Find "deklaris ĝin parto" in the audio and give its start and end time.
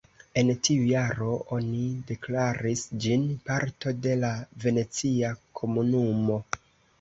2.11-3.93